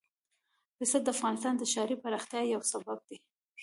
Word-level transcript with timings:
پسه 0.77 0.97
د 1.05 1.07
افغانستان 1.15 1.53
د 1.57 1.63
ښاري 1.71 1.95
پراختیا 2.03 2.41
یو 2.53 2.61
سبب 2.71 2.99
دی. 3.07 3.17